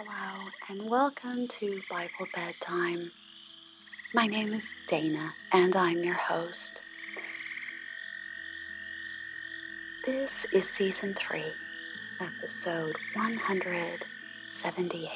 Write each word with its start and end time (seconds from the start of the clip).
Hello, 0.00 0.46
and 0.68 0.88
welcome 0.88 1.48
to 1.48 1.80
Bible 1.90 2.28
Bedtime. 2.32 3.10
My 4.14 4.28
name 4.28 4.52
is 4.52 4.72
Dana, 4.86 5.34
and 5.50 5.74
I'm 5.74 6.04
your 6.04 6.14
host. 6.14 6.82
This 10.06 10.46
is 10.52 10.68
Season 10.68 11.14
3, 11.14 11.42
Episode 12.20 12.94
178. 13.14 15.10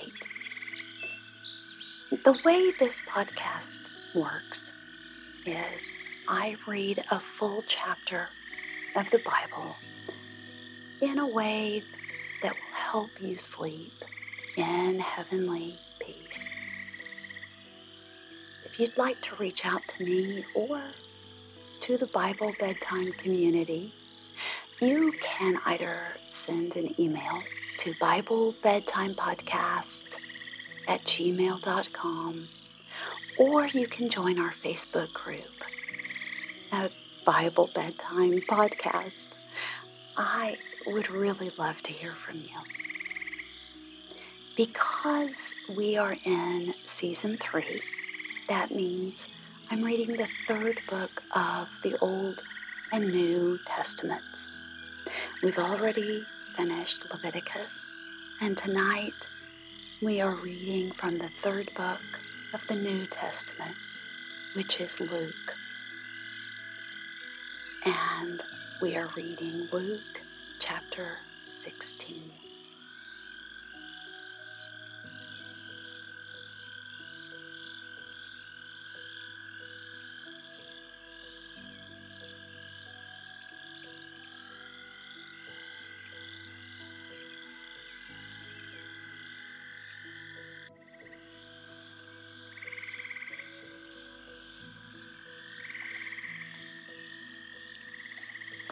The 2.25 2.37
way 2.45 2.73
this 2.81 3.01
podcast 3.09 3.93
works 4.17 4.73
is 5.47 6.03
I 6.27 6.57
read 6.67 7.05
a 7.13 7.21
full 7.21 7.63
chapter 7.69 8.31
of 8.97 9.09
the 9.13 9.21
Bible 9.21 9.77
in 11.01 11.21
a 11.21 11.29
way 11.29 11.85
that 12.43 12.55
will 12.55 12.75
help 12.75 13.11
you 13.21 13.39
sleep 13.39 13.93
in 14.57 14.99
heavenly 14.99 15.79
peace. 15.99 16.53
If 18.65 18.79
you'd 18.81 18.97
like 18.97 19.21
to 19.23 19.37
reach 19.37 19.65
out 19.65 19.83
to 19.89 20.05
me 20.05 20.45
or 20.55 20.83
to 21.81 21.97
the 21.97 22.07
Bible 22.07 22.55
Bedtime 22.59 23.13
community, 23.13 23.93
you 24.81 25.13
can 25.21 25.59
either 25.67 26.01
send 26.31 26.77
an 26.77 26.99
email 27.01 27.43
to 27.79 27.93
BibleBedtimePodcast 27.95 28.63
Bedtime 28.63 29.15
Podcast 29.15 30.05
at 30.89 31.05
gmail.com 31.05 32.49
or 33.39 33.67
you 33.67 33.87
can 33.87 34.09
join 34.09 34.39
our 34.39 34.53
Facebook 34.53 35.13
group 35.13 35.65
at 36.71 36.93
Bible 37.25 37.71
Bedtime 37.75 38.43
Podcast. 38.49 39.29
I 40.17 40.57
would 40.87 41.11
really 41.11 41.53
love 41.57 41.83
to 41.83 41.93
hear 41.93 42.15
from 42.15 42.37
you. 42.37 42.82
Because 44.57 45.55
we 45.75 45.97
are 45.97 46.15
in 46.25 46.75
season 46.85 47.39
three, 47.39 47.81
that 48.51 48.71
means 48.71 49.27
I'm 49.71 49.83
reading 49.83 50.15
the 50.19 50.29
third 50.47 50.79
book 50.91 51.23
of 51.35 51.69
the 51.83 51.99
Old 52.01 52.43
and 52.93 53.09
New 53.09 53.59
Testaments. 53.67 54.53
We've 55.43 55.59
already 55.59 56.23
finished 56.55 57.07
Leviticus, 57.11 57.97
and 58.43 58.55
tonight 58.55 59.27
we 60.03 60.21
are 60.21 60.35
reading 60.35 60.93
from 60.93 61.17
the 61.17 61.31
third 61.41 61.71
book 61.75 62.03
of 62.53 62.61
the 62.69 62.77
New 62.77 63.07
Testament, 63.07 63.77
which 64.55 64.83
is 64.83 65.01
Luke. 65.01 65.55
And 67.87 68.43
we 68.83 68.97
are 68.97 69.09
reading 69.17 69.67
Luke 69.73 70.21
chapter 70.61 71.21
16. 71.47 72.33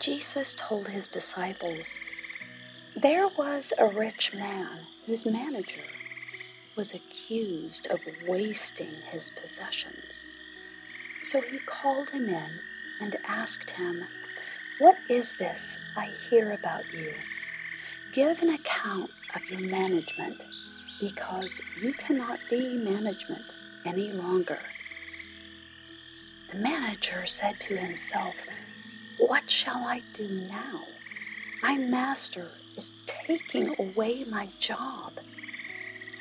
Jesus 0.01 0.55
told 0.57 0.89
his 0.89 1.09
disciples, 1.09 2.01
There 2.97 3.29
was 3.29 3.75
a 3.79 3.87
rich 3.87 4.33
man 4.33 4.87
whose 5.05 5.27
manager 5.27 5.85
was 6.75 6.95
accused 6.95 7.87
of 7.89 8.01
wasting 8.27 8.95
his 9.13 9.31
possessions. 9.31 10.25
So 11.23 11.43
he 11.43 11.59
called 11.67 12.11
him 12.11 12.31
in 12.31 12.61
and 12.99 13.15
asked 13.29 13.73
him, 13.73 14.07
What 14.79 14.97
is 15.11 15.37
this 15.39 15.77
I 15.95 16.09
hear 16.31 16.53
about 16.53 16.85
you? 16.95 17.13
Give 18.15 18.41
an 18.41 18.49
account 18.55 19.11
of 19.37 19.45
your 19.51 19.69
management, 19.69 20.39
because 20.99 21.61
you 21.79 21.93
cannot 21.93 22.41
be 22.49 22.75
management 22.75 23.55
any 23.85 24.13
longer. 24.15 24.61
The 26.51 26.59
manager 26.59 27.27
said 27.27 27.61
to 27.61 27.77
himself, 27.77 28.35
what 29.21 29.51
shall 29.51 29.85
I 29.85 30.03
do 30.15 30.29
now? 30.49 30.81
My 31.63 31.77
master 31.77 32.53
is 32.77 32.91
taking 33.07 33.75
away 33.79 34.25
my 34.25 34.49
job. 34.59 35.13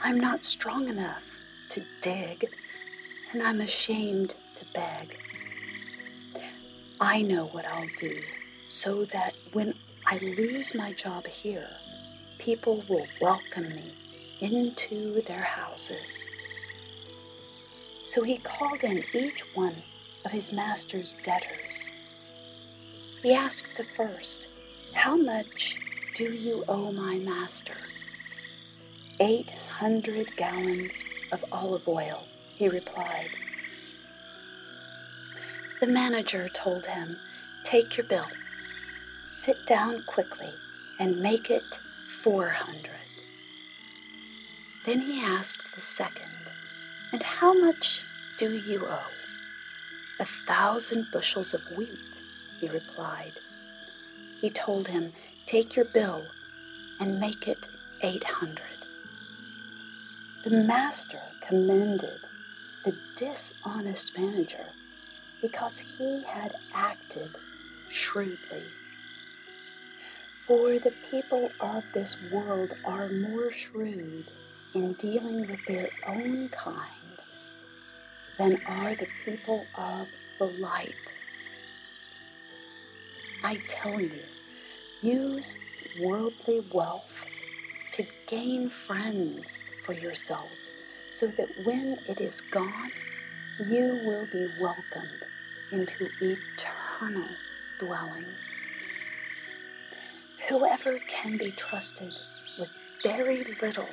I'm 0.04 0.20
not 0.20 0.44
strong 0.44 0.90
enough 0.90 1.24
to 1.70 1.84
dig, 2.02 2.46
and 3.32 3.42
I'm 3.42 3.62
ashamed 3.62 4.36
to 4.58 4.66
beg. 4.74 5.18
I 7.00 7.22
know 7.22 7.46
what 7.46 7.66
I'll 7.66 7.88
do 7.98 8.22
so 8.68 9.06
that 9.06 9.34
when 9.54 9.74
I 10.06 10.18
lose 10.18 10.76
my 10.76 10.92
job 10.92 11.26
here, 11.26 11.70
people 12.38 12.84
will 12.90 13.08
welcome 13.22 13.70
me 13.70 13.96
into 14.42 15.22
their 15.22 15.44
houses. 15.44 16.28
So 18.06 18.24
he 18.24 18.40
called 18.40 18.84
in 18.84 19.04
each 19.14 19.46
one 19.54 19.84
of 20.26 20.32
his 20.32 20.52
master's 20.52 21.16
debtors 21.24 21.94
he 23.22 23.34
asked 23.34 23.76
the 23.78 23.86
first, 23.98 24.48
How 24.94 25.16
much 25.18 25.78
do 26.16 26.32
you 26.32 26.64
owe 26.68 26.92
my 26.92 27.20
master? 27.20 27.76
Eight 29.20 29.52
hundred 29.52 30.36
gallons 30.38 31.06
of 31.32 31.44
olive 31.52 31.88
oil, 31.88 32.24
he 32.56 32.70
replied. 32.70 33.30
The 35.82 35.88
manager 35.88 36.50
told 36.50 36.86
him, 36.86 37.18
Take 37.64 37.98
your 37.98 38.06
bill, 38.06 38.28
sit 39.30 39.66
down 39.66 40.04
quickly, 40.08 40.54
and 41.00 41.22
make 41.22 41.50
it 41.50 41.80
four 42.24 42.50
hundred. 42.50 42.92
Then 44.86 45.02
he 45.02 45.22
asked 45.22 45.76
the 45.76 45.82
second, 45.82 46.52
And 47.12 47.22
how 47.22 47.54
much 47.54 48.04
do 48.38 48.58
you 48.58 48.86
owe? 48.88 49.12
A 50.22 50.26
thousand 50.26 51.08
bushels 51.12 51.54
of 51.54 51.62
wheat 51.78 51.90
he 52.60 52.68
replied. 52.68 53.34
He 54.40 54.50
told 54.50 54.88
him, 54.88 55.14
Take 55.46 55.76
your 55.76 55.86
bill 55.86 56.24
and 57.00 57.20
make 57.20 57.48
it 57.48 57.68
eight 58.02 58.24
hundred. 58.24 58.66
The 60.44 60.52
master 60.52 61.22
commended 61.48 62.20
the 62.86 62.96
dishonest 63.16 64.18
manager 64.18 64.68
because 65.42 65.80
he 65.80 66.24
had 66.24 66.54
acted 66.74 67.36
shrewdly. 67.90 68.64
For 70.48 70.80
the 70.80 70.94
people 71.12 71.52
of 71.60 71.84
this 71.94 72.16
world 72.32 72.74
are 72.86 73.10
more 73.10 73.52
shrewd 73.52 74.32
in 74.74 74.94
dealing 74.94 75.50
with 75.50 75.60
their 75.68 75.90
own 76.08 76.50
kind 76.50 77.22
than 78.38 78.62
are 78.66 78.96
the 78.96 79.08
people 79.26 79.66
of 79.78 80.08
the 80.40 80.46
light 80.46 81.09
I 83.44 83.62
tell 83.68 84.00
you, 84.00 84.22
use 85.02 85.58
worldly 86.02 86.66
wealth 86.74 87.26
to 87.94 88.06
gain 88.28 88.70
friends 88.70 89.62
for 89.86 89.94
yourselves, 89.94 90.78
so 91.10 91.28
that 91.28 91.50
when 91.64 92.00
it 92.08 92.20
is 92.20 92.42
gone, 92.42 92.92
you 93.68 94.02
will 94.06 94.28
be 94.32 94.48
welcomed 94.60 95.26
into 95.72 96.10
eternal 96.22 97.30
dwellings. 97.80 98.54
Whoever 100.50 101.00
can 101.08 101.38
be 101.38 101.52
trusted 101.52 102.12
with 102.60 102.72
very 103.04 103.46
little 103.62 103.90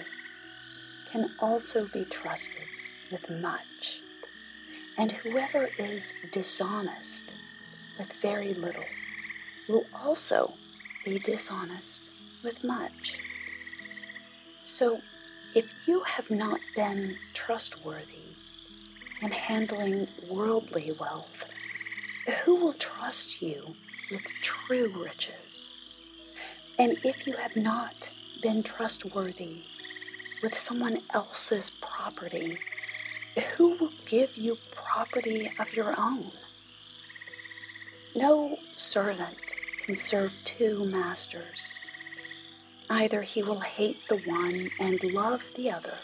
can 1.12 1.31
also 1.38 1.87
be 1.93 2.05
trusted 2.05 2.62
with 3.12 3.29
much. 3.31 4.03
And 4.99 5.12
whoever 5.12 5.69
is 5.79 6.15
dishonest 6.32 7.32
with 7.99 8.12
very 8.20 8.55
little 8.55 8.85
will 9.69 9.85
also 9.95 10.55
be 11.05 11.19
dishonest 11.19 12.11
with 12.43 12.63
much. 12.65 13.21
So, 14.65 15.01
if 15.55 15.73
you 15.87 16.03
have 16.03 16.31
not 16.31 16.61
been 16.75 17.17
trustworthy 17.33 18.37
in 19.23 19.31
handling 19.31 20.09
worldly 20.29 20.95
wealth, 20.99 21.47
who 22.45 22.57
will 22.57 22.75
trust 22.75 23.41
you 23.41 23.75
with 24.11 24.23
true 24.43 24.93
riches? 25.03 25.71
And 26.79 26.99
if 27.05 27.27
you 27.27 27.35
have 27.37 27.57
not 27.57 28.11
been 28.43 28.63
trustworthy 28.63 29.63
with 30.43 30.55
someone 30.55 31.01
else's 31.15 31.71
property, 31.81 32.59
who 33.57 33.77
will 33.77 33.93
give 34.07 34.37
you 34.37 34.59
property 34.75 35.51
of 35.59 35.73
your 35.73 35.99
own? 35.99 36.33
No 38.15 38.57
servant 38.77 39.45
can 39.87 39.97
serve 39.97 40.33
two 40.44 40.85
masters. 40.85 41.73
Either 42.91 43.23
he 43.23 43.41
will 43.43 43.61
hate 43.61 43.99
the 44.09 44.17
one 44.17 44.69
and 44.81 45.03
love 45.05 45.41
the 45.56 45.71
other, 45.71 45.99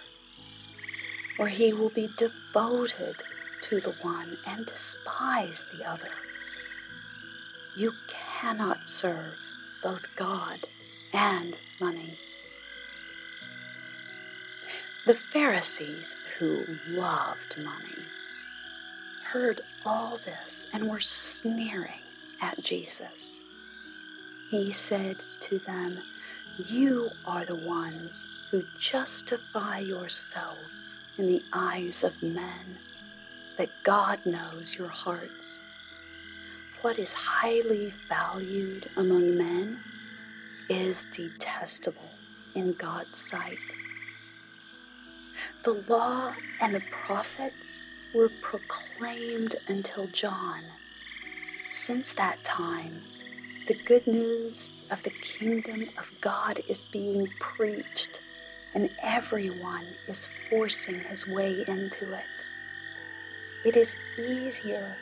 or 1.36 1.48
he 1.48 1.72
will 1.72 1.90
be 1.90 2.08
devoted 2.16 3.16
to 3.62 3.80
the 3.80 3.94
one 4.02 4.38
and 4.46 4.66
despise 4.66 5.66
the 5.76 5.84
other. 5.84 6.10
You 7.76 7.92
cannot 8.08 8.88
serve 8.88 9.34
both 9.82 10.06
God 10.14 10.60
and 11.12 11.58
money. 11.80 12.18
The 15.06 15.14
Pharisees, 15.14 16.14
who 16.38 16.64
loved 16.86 17.56
money, 17.58 18.06
heard 19.32 19.60
all 19.84 20.18
this 20.24 20.68
and 20.72 20.88
were 20.88 21.00
sneering 21.00 22.02
at 22.40 22.62
Jesus. 22.62 23.40
He 24.52 24.70
said 24.70 25.24
to 25.48 25.60
them, 25.60 26.02
You 26.58 27.08
are 27.24 27.46
the 27.46 27.54
ones 27.54 28.26
who 28.50 28.62
justify 28.78 29.78
yourselves 29.78 30.98
in 31.16 31.26
the 31.26 31.42
eyes 31.54 32.04
of 32.04 32.22
men, 32.22 32.76
but 33.56 33.70
God 33.82 34.26
knows 34.26 34.74
your 34.74 34.90
hearts. 34.90 35.62
What 36.82 36.98
is 36.98 37.14
highly 37.14 37.94
valued 38.10 38.90
among 38.94 39.38
men 39.38 39.80
is 40.68 41.06
detestable 41.06 42.10
in 42.54 42.74
God's 42.74 43.20
sight. 43.20 43.56
The 45.64 45.82
law 45.88 46.34
and 46.60 46.74
the 46.74 46.82
prophets 47.06 47.80
were 48.14 48.28
proclaimed 48.42 49.56
until 49.66 50.08
John. 50.08 50.64
Since 51.70 52.12
that 52.12 52.44
time, 52.44 53.00
the 53.68 53.74
good 53.74 54.06
news 54.06 54.70
of 54.90 55.02
the 55.04 55.10
kingdom 55.10 55.88
of 55.98 56.10
God 56.20 56.60
is 56.68 56.82
being 56.82 57.28
preached, 57.38 58.20
and 58.74 58.90
everyone 59.00 59.86
is 60.08 60.26
forcing 60.50 61.00
his 61.00 61.28
way 61.28 61.64
into 61.68 62.12
it. 62.12 62.24
It 63.64 63.76
is 63.76 63.94
easier 64.18 64.96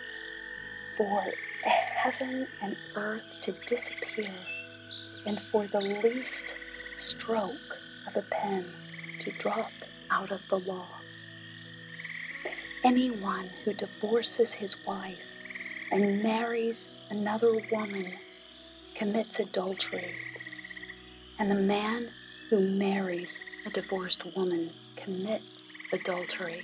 for 0.97 1.25
heaven 1.62 2.47
and 2.61 2.77
earth 2.97 3.23
to 3.43 3.53
disappear 3.67 4.35
and 5.25 5.41
for 5.41 5.67
the 5.67 5.81
least 5.81 6.57
stroke 6.99 7.79
of 8.07 8.17
a 8.17 8.23
pen 8.31 8.71
to 9.21 9.33
drop 9.33 9.71
out 10.11 10.33
of 10.33 10.41
the 10.51 10.59
law. 10.59 10.89
Anyone 12.85 13.51
who 13.65 13.73
divorces 13.73 14.55
his 14.55 14.77
wife 14.87 15.19
and 15.91 16.23
marries 16.23 16.89
another 17.11 17.59
woman 17.71 18.19
commits 19.00 19.41
adultery, 19.41 20.14
and 21.38 21.50
the 21.50 21.55
man 21.55 22.11
who 22.50 22.61
marries 22.61 23.38
a 23.64 23.70
divorced 23.70 24.26
woman 24.37 24.70
commits 24.94 25.79
adultery. 25.91 26.62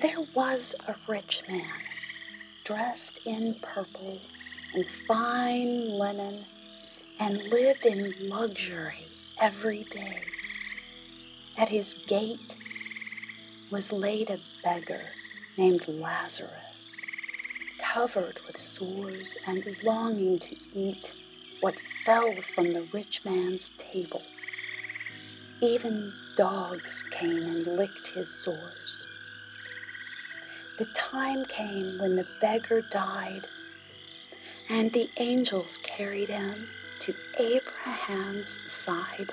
There 0.00 0.20
was 0.36 0.76
a 0.86 0.94
rich 1.08 1.42
man 1.48 1.80
dressed 2.64 3.18
in 3.24 3.56
purple 3.60 4.20
and 4.72 4.86
fine 5.08 5.88
linen 5.88 6.44
and 7.18 7.38
lived 7.48 7.84
in 7.84 8.14
luxury 8.20 9.08
every 9.40 9.82
day. 9.90 10.22
At 11.58 11.70
his 11.70 11.96
gate 12.06 12.54
was 13.72 13.90
laid 13.90 14.30
a 14.30 14.38
beggar 14.62 15.06
named 15.58 15.88
Lazarus, 15.88 17.00
covered 17.92 18.40
with 18.46 18.56
sores 18.56 19.36
and 19.46 19.64
longing 19.82 20.38
to 20.38 20.56
eat 20.72 21.12
what 21.60 21.74
fell 22.04 22.34
from 22.54 22.72
the 22.72 22.86
rich 22.92 23.20
man's 23.24 23.70
table. 23.76 24.22
Even 25.60 26.12
dogs 26.36 27.04
came 27.10 27.42
and 27.42 27.66
licked 27.66 28.08
his 28.08 28.32
sores. 28.32 29.06
The 30.78 30.86
time 30.94 31.44
came 31.44 31.98
when 32.00 32.16
the 32.16 32.26
beggar 32.40 32.82
died, 32.90 33.46
and 34.68 34.92
the 34.92 35.10
angels 35.18 35.78
carried 35.82 36.28
him 36.28 36.68
to 37.00 37.14
Abraham's 37.38 38.58
side. 38.66 39.32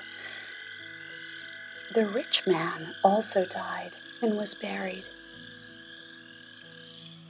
The 1.94 2.06
rich 2.06 2.46
man 2.46 2.94
also 3.02 3.46
died 3.46 3.96
and 4.20 4.36
was 4.36 4.54
buried. 4.54 5.08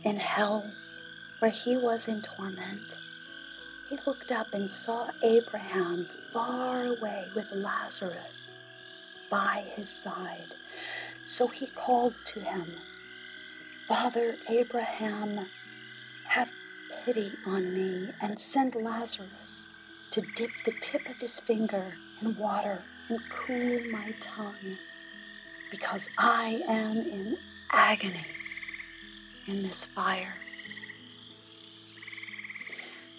In 0.02 0.16
hell, 0.16 0.72
where 1.40 1.50
he 1.50 1.76
was 1.76 2.06
in 2.06 2.22
torment, 2.22 2.94
he 3.88 3.98
looked 4.06 4.30
up 4.30 4.54
and 4.54 4.70
saw 4.70 5.08
Abraham 5.22 6.08
far 6.32 6.84
away 6.84 7.26
with 7.34 7.46
Lazarus 7.52 8.56
by 9.30 9.64
his 9.74 9.90
side. 9.90 10.54
So 11.26 11.48
he 11.48 11.66
called 11.66 12.14
to 12.26 12.40
him, 12.40 12.76
Father 13.88 14.36
Abraham, 14.48 15.46
have 16.28 16.50
pity 17.04 17.32
on 17.46 17.74
me 17.74 18.10
and 18.20 18.40
send 18.40 18.74
Lazarus 18.74 19.66
to 20.12 20.22
dip 20.36 20.50
the 20.64 20.74
tip 20.80 21.08
of 21.08 21.16
his 21.16 21.40
finger 21.40 21.94
in 22.20 22.36
water 22.36 22.82
and 23.08 23.18
cool 23.30 23.80
my 23.90 24.14
tongue, 24.20 24.76
because 25.70 26.08
I 26.18 26.62
am 26.68 26.98
in 26.98 27.38
agony 27.72 28.26
in 29.46 29.62
this 29.62 29.84
fire. 29.84 30.34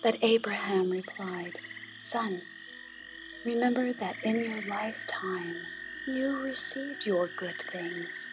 But 0.02 0.18
Abraham 0.24 0.90
replied, 0.90 1.60
Son, 2.02 2.42
remember 3.46 3.94
that 3.94 4.16
in 4.24 4.44
your 4.44 4.64
lifetime 4.68 5.56
you 6.08 6.40
received 6.40 7.06
your 7.06 7.30
good 7.38 7.64
things, 7.72 8.30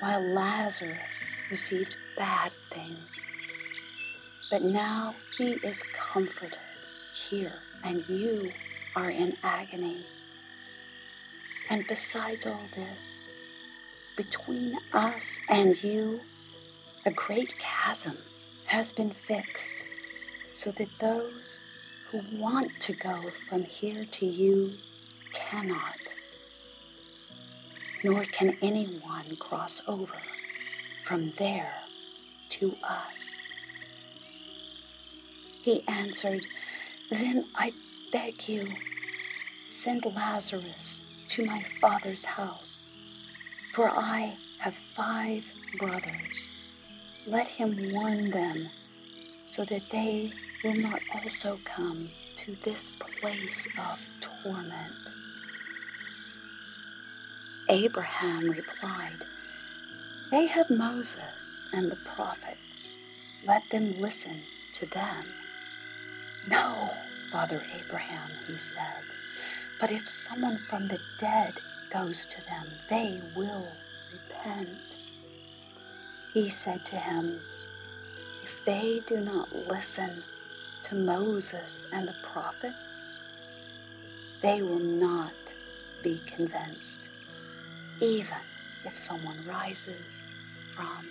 while 0.00 0.22
Lazarus 0.22 1.36
received 1.50 1.96
bad 2.16 2.52
things. 2.72 3.28
But 4.50 4.62
now 4.62 5.14
he 5.36 5.52
is 5.62 5.82
comforted 5.92 6.58
here, 7.14 7.58
and 7.84 8.02
you 8.08 8.50
are 8.96 9.10
in 9.10 9.36
agony. 9.42 10.06
And 11.68 11.86
besides 11.86 12.46
all 12.46 12.66
this, 12.74 13.30
between 14.16 14.78
us 14.94 15.38
and 15.50 15.82
you, 15.82 16.20
a 17.04 17.10
great 17.10 17.58
chasm 17.58 18.16
has 18.66 18.92
been 18.92 19.10
fixed 19.10 19.84
so 20.52 20.70
that 20.72 20.88
those 21.00 21.60
who 22.10 22.22
want 22.32 22.70
to 22.80 22.92
go 22.92 23.30
from 23.48 23.64
here 23.64 24.04
to 24.04 24.26
you 24.26 24.74
cannot, 25.32 25.98
nor 28.04 28.24
can 28.24 28.56
anyone 28.60 29.36
cross 29.36 29.80
over 29.86 30.20
from 31.04 31.32
there 31.38 31.74
to 32.50 32.76
us. 32.82 33.42
He 35.62 35.86
answered, 35.88 36.46
Then 37.10 37.46
I 37.54 37.72
beg 38.12 38.48
you, 38.48 38.68
send 39.68 40.04
Lazarus 40.04 41.02
to 41.28 41.46
my 41.46 41.64
father's 41.80 42.24
house, 42.24 42.92
for 43.74 43.88
I 43.88 44.36
have 44.58 44.74
five 44.94 45.44
brothers. 45.78 46.50
Let 47.26 47.46
him 47.48 47.92
warn 47.92 48.30
them 48.30 48.68
so 49.44 49.64
that 49.64 49.90
they 49.90 50.32
will 50.64 50.74
not 50.74 51.00
also 51.14 51.58
come 51.64 52.10
to 52.36 52.56
this 52.64 52.90
place 53.20 53.68
of 53.78 53.98
torment. 54.20 54.92
Abraham 57.68 58.50
replied, 58.50 59.24
They 60.30 60.46
have 60.46 60.70
Moses 60.70 61.66
and 61.72 61.90
the 61.90 61.96
prophets. 61.96 62.92
Let 63.46 63.62
them 63.70 64.00
listen 64.00 64.42
to 64.74 64.86
them. 64.86 65.26
No, 66.48 66.90
Father 67.30 67.64
Abraham, 67.78 68.30
he 68.46 68.56
said. 68.56 69.04
But 69.80 69.90
if 69.90 70.08
someone 70.08 70.60
from 70.68 70.88
the 70.88 70.98
dead 71.18 71.54
goes 71.92 72.26
to 72.26 72.36
them, 72.42 72.66
they 72.88 73.20
will 73.36 73.68
repent. 74.12 74.78
He 76.34 76.48
said 76.48 76.84
to 76.86 76.96
him, 76.96 77.40
If 78.44 78.64
they 78.64 79.02
do 79.06 79.20
not 79.20 79.54
listen 79.68 80.22
to 80.84 80.94
Moses 80.94 81.86
and 81.92 82.08
the 82.08 82.14
prophets, 82.32 83.20
they 84.42 84.62
will 84.62 84.78
not 84.78 85.32
be 86.02 86.20
convinced, 86.26 87.08
even 88.00 88.42
if 88.84 88.98
someone 88.98 89.46
rises 89.46 90.26
from 90.74 91.08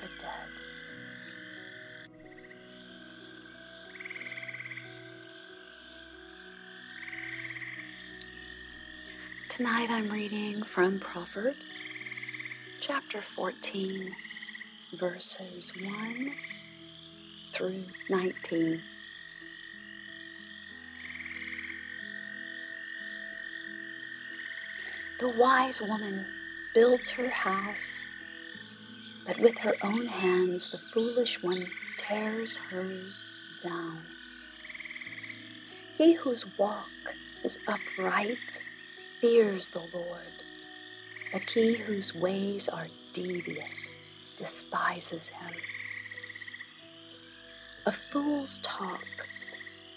the 0.00 0.08
dead. 0.18 0.48
Tonight 9.48 9.90
I'm 9.90 10.10
reading 10.10 10.62
from 10.64 10.98
Proverbs 10.98 11.78
chapter 12.80 13.22
14, 13.22 14.12
verses 14.98 15.72
1 15.76 16.32
through 17.52 17.84
19. 18.08 18.82
The 25.20 25.28
wise 25.28 25.80
woman 25.80 26.26
builds 26.74 27.10
her 27.10 27.28
house, 27.28 28.04
but 29.26 29.38
with 29.38 29.56
her 29.58 29.72
own 29.84 30.06
hands 30.06 30.70
the 30.70 30.78
foolish 30.92 31.40
one 31.42 31.68
tears 31.98 32.56
hers 32.56 33.24
down. 33.62 34.02
He 35.96 36.14
whose 36.14 36.44
walk 36.58 36.88
is 37.44 37.58
upright 37.68 38.38
fears 39.20 39.68
the 39.68 39.86
Lord, 39.94 40.42
but 41.32 41.48
he 41.50 41.74
whose 41.74 42.14
ways 42.14 42.68
are 42.68 42.88
devious 43.12 43.96
despises 44.36 45.28
him. 45.28 45.54
A 47.84 47.90
fool's 47.90 48.60
talk 48.60 49.26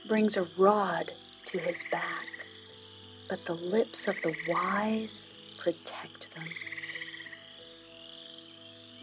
brings 0.07 0.37
a 0.37 0.47
rod 0.57 1.13
to 1.45 1.59
his 1.59 1.83
back, 1.91 2.25
but 3.29 3.45
the 3.45 3.53
lips 3.53 4.07
of 4.07 4.15
the 4.23 4.33
wise 4.47 5.27
protect 5.59 6.33
them. 6.33 6.47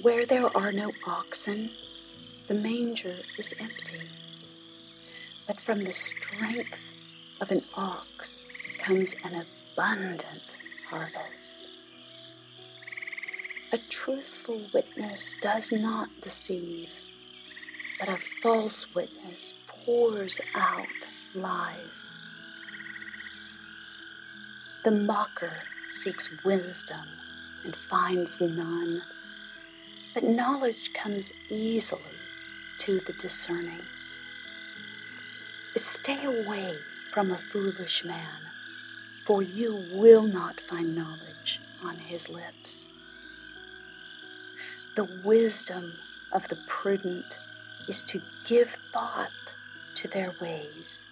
Where 0.00 0.26
there 0.26 0.56
are 0.56 0.72
no 0.72 0.90
oxen, 1.06 1.70
the 2.48 2.54
manger 2.54 3.18
is 3.38 3.54
empty, 3.60 4.02
but 5.46 5.60
from 5.60 5.84
the 5.84 5.92
strength 5.92 6.74
of 7.40 7.52
an 7.52 7.62
ox 7.74 8.44
comes 8.80 9.14
an 9.22 9.46
abundant 9.76 10.56
harvest. 10.90 11.58
A 13.72 13.78
truthful 13.78 14.60
witness 14.74 15.36
does 15.40 15.70
not 15.70 16.08
deceive, 16.20 16.88
but 18.04 18.08
a 18.08 18.18
false 18.42 18.92
witness 18.96 19.54
pours 19.68 20.40
out 20.56 20.88
lies. 21.36 22.10
The 24.84 24.90
mocker 24.90 25.52
seeks 25.92 26.28
wisdom 26.44 27.06
and 27.64 27.76
finds 27.76 28.40
none, 28.40 29.02
but 30.14 30.24
knowledge 30.24 30.92
comes 30.92 31.32
easily 31.48 32.18
to 32.78 32.98
the 33.06 33.12
discerning. 33.12 33.82
Stay 35.76 36.24
away 36.24 36.78
from 37.14 37.30
a 37.30 37.40
foolish 37.52 38.04
man, 38.04 38.40
for 39.24 39.44
you 39.44 39.86
will 39.92 40.26
not 40.26 40.60
find 40.60 40.96
knowledge 40.96 41.60
on 41.84 41.98
his 41.98 42.28
lips. 42.28 42.88
The 44.96 45.08
wisdom 45.22 45.92
of 46.32 46.48
the 46.48 46.58
prudent 46.66 47.38
is 47.88 48.02
to 48.04 48.20
give 48.46 48.76
thought 48.92 49.30
to 49.94 50.08
their 50.08 50.34
ways, 50.40 51.04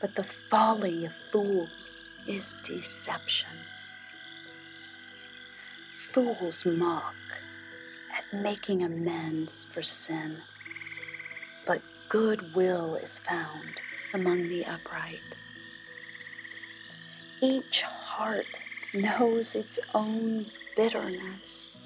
but 0.00 0.14
the 0.14 0.24
folly 0.24 1.04
of 1.04 1.12
fools 1.30 2.04
is 2.26 2.54
deception. 2.62 3.50
Fools 6.12 6.64
mock 6.64 7.14
at 8.16 8.40
making 8.42 8.82
amends 8.82 9.64
for 9.64 9.82
sin, 9.82 10.38
but 11.66 11.82
goodwill 12.08 12.96
is 12.96 13.18
found 13.18 13.80
among 14.14 14.48
the 14.48 14.64
upright. 14.64 15.20
Each 17.40 17.82
heart 17.82 18.46
knows 18.94 19.54
its 19.54 19.78
own 19.94 20.46
bitterness, 20.76 21.78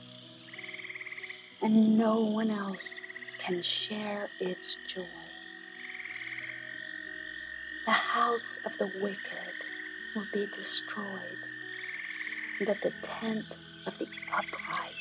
and 1.61 1.99
no 1.99 2.21
one 2.21 2.51
else 2.51 3.01
can 3.45 3.61
share 3.61 4.29
its 4.39 4.77
joy. 4.87 5.07
The 7.87 7.93
house 7.93 8.59
of 8.65 8.79
the 8.79 8.91
wicked 9.01 9.55
will 10.15 10.27
be 10.33 10.47
destroyed, 10.55 11.39
but 12.65 12.77
the 12.83 12.93
tent 13.03 13.47
of 13.87 13.99
the 13.99 14.07
upright 14.33 14.95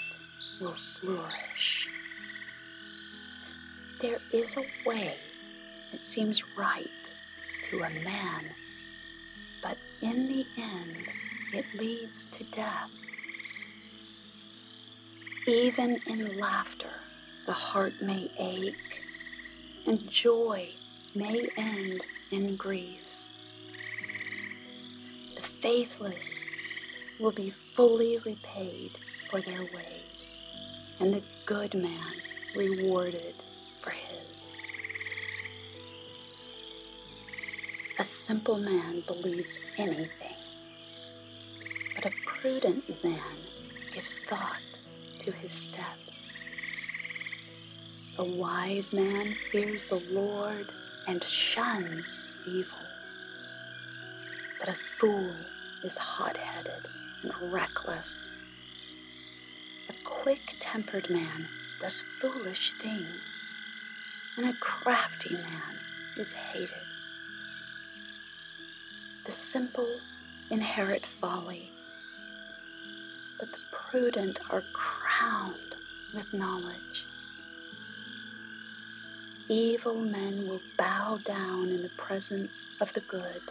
will 0.59 0.75
flourish. 0.75 1.87
There 4.01 4.19
is 4.33 4.57
a 4.57 4.65
way 4.89 5.17
that 5.91 6.07
seems 6.07 6.41
right 6.57 6.89
to 7.69 7.83
a 7.83 7.89
man, 7.89 8.45
but 9.61 9.77
in 10.01 10.27
the 10.27 10.47
end 10.57 10.97
it 11.53 11.65
leads 11.75 12.25
to 12.31 12.43
death. 12.45 12.89
Even 15.47 15.99
in 16.07 16.39
laughter, 16.39 17.00
the 17.45 17.53
heart 17.53 17.93
may 18.01 18.29
ache, 18.39 19.01
and 19.85 20.09
joy 20.09 20.69
may 21.15 21.49
end 21.57 22.03
in 22.31 22.55
grief. 22.55 22.99
The 25.35 25.41
faithless 25.41 26.45
will 27.19 27.31
be 27.31 27.49
fully 27.49 28.19
repaid 28.19 28.91
for 29.29 29.41
their 29.41 29.63
ways, 29.63 30.37
and 30.99 31.13
the 31.13 31.23
good 31.45 31.73
man 31.73 32.13
rewarded 32.55 33.35
for 33.81 33.91
his. 33.91 34.57
A 37.97 38.03
simple 38.03 38.57
man 38.57 39.03
believes 39.07 39.57
anything, 39.77 40.37
but 41.95 42.05
a 42.05 42.11
prudent 42.25 43.03
man 43.03 43.37
gives 43.93 44.19
thought 44.19 44.61
to 45.19 45.31
his 45.31 45.53
steps. 45.53 46.30
A 48.17 48.23
wise 48.25 48.91
man 48.91 49.37
fears 49.51 49.85
the 49.85 50.03
Lord 50.11 50.73
and 51.07 51.23
shuns 51.23 52.19
evil, 52.45 52.77
but 54.59 54.67
a 54.67 54.75
fool 54.99 55.33
is 55.85 55.97
hot 55.97 56.35
headed 56.35 56.89
and 57.23 57.53
reckless. 57.53 58.29
A 59.87 59.93
quick 60.03 60.41
tempered 60.59 61.09
man 61.09 61.47
does 61.79 62.03
foolish 62.19 62.73
things, 62.81 63.47
and 64.35 64.45
a 64.45 64.53
crafty 64.59 65.33
man 65.33 65.79
is 66.17 66.33
hated. 66.33 66.83
The 69.25 69.31
simple 69.31 69.99
inherit 70.49 71.05
folly, 71.05 71.71
but 73.39 73.53
the 73.53 73.59
prudent 73.71 74.41
are 74.49 74.63
crowned 74.73 75.75
with 76.13 76.33
knowledge. 76.33 77.05
Evil 79.51 80.05
men 80.05 80.47
will 80.47 80.61
bow 80.77 81.19
down 81.25 81.71
in 81.71 81.81
the 81.81 81.91
presence 81.97 82.69
of 82.79 82.93
the 82.93 83.01
good, 83.01 83.41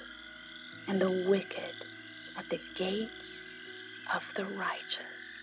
and 0.88 0.98
the 0.98 1.10
wicked 1.28 1.74
at 2.38 2.48
the 2.48 2.58
gates 2.74 3.42
of 4.14 4.22
the 4.34 4.46
righteous. 4.46 5.36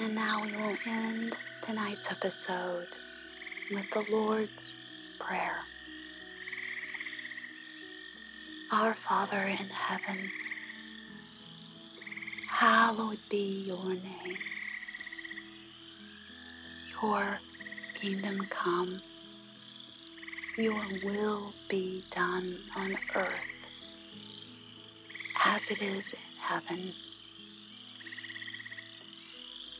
And 0.00 0.14
now 0.14 0.42
we 0.42 0.52
will 0.56 0.78
end 0.86 1.36
tonight's 1.60 2.10
episode 2.10 2.96
with 3.70 3.84
the 3.92 4.02
Lord's 4.10 4.74
Prayer. 5.18 5.58
Our 8.72 8.94
Father 8.94 9.42
in 9.42 9.68
heaven, 9.68 10.30
hallowed 12.48 13.18
be 13.28 13.66
your 13.66 13.92
name. 13.92 14.38
Your 17.02 17.38
kingdom 17.94 18.46
come, 18.48 19.02
your 20.56 20.82
will 21.04 21.52
be 21.68 22.06
done 22.10 22.58
on 22.74 22.96
earth 23.14 23.34
as 25.44 25.68
it 25.68 25.82
is 25.82 26.14
in 26.14 26.38
heaven. 26.40 26.94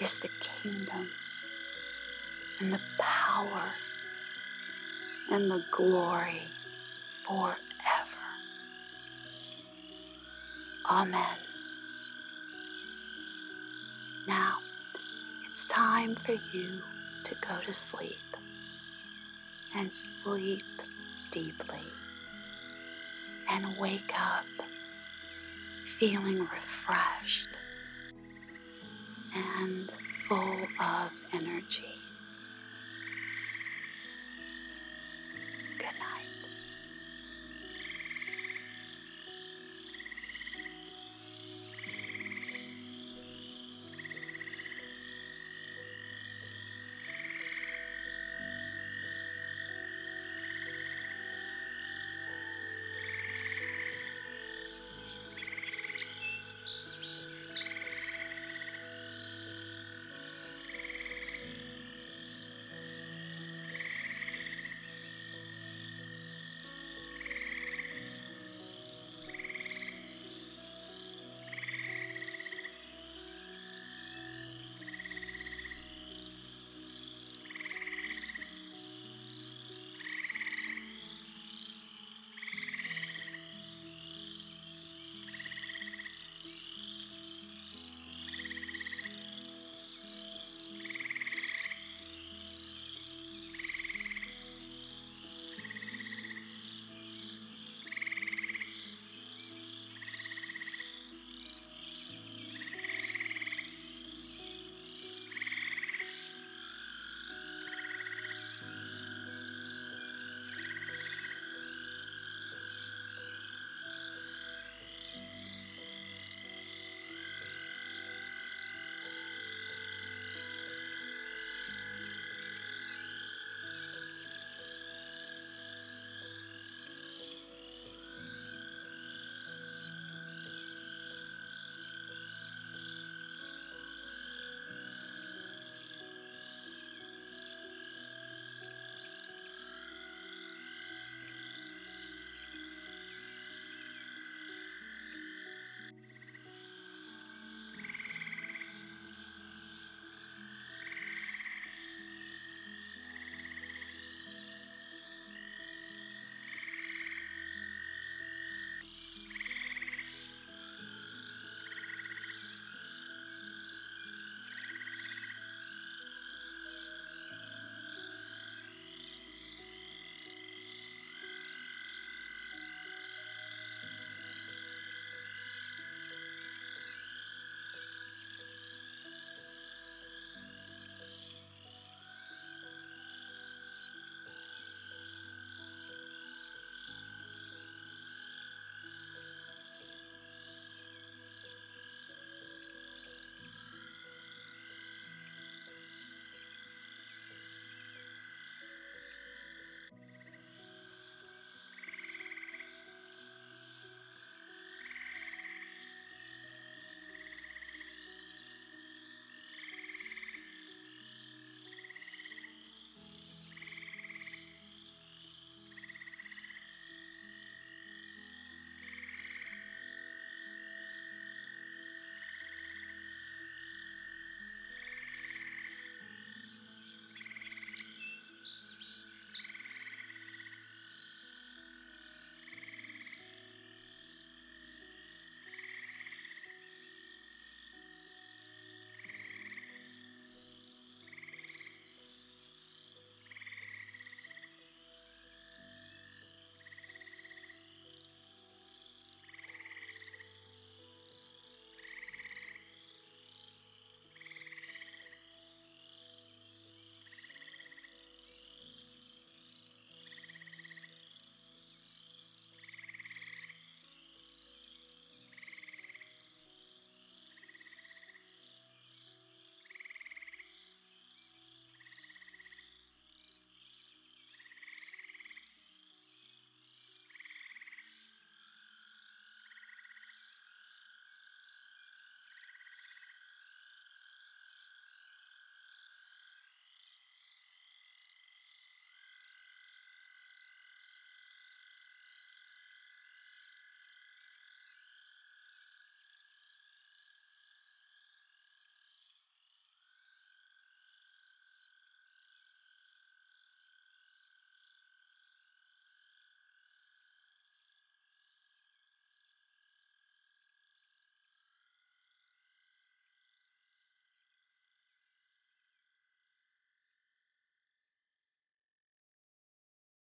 is 0.00 0.18
the 0.18 0.28
kingdom 0.40 1.08
and 2.60 2.72
the 2.72 2.80
power 2.98 3.70
and 5.30 5.50
the 5.50 5.62
glory 5.70 6.42
forever. 7.26 7.58
Amen. 10.88 11.36
Now 14.26 14.58
it's 15.50 15.64
time 15.66 16.16
for 16.16 16.36
you 16.52 16.80
to 17.24 17.34
go 17.46 17.58
to 17.66 17.72
sleep 17.72 18.36
and 19.74 19.92
sleep 19.92 20.64
deeply 21.30 21.82
and 23.50 23.76
wake 23.78 24.12
up 24.18 24.44
feeling 25.98 26.40
refreshed 26.40 27.58
and 29.34 29.90
full 30.28 30.66
of 30.80 31.10
energy. 31.32 31.97